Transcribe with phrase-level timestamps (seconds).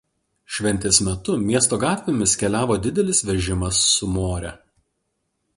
[0.53, 4.59] Šventės metu miesto gatvėmis keliavo didelis vežimas su More.